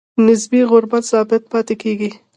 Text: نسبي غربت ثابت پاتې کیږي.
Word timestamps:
نسبي 0.25 0.59
غربت 0.69 1.03
ثابت 1.11 1.41
پاتې 1.51 1.75
کیږي. 1.81 2.11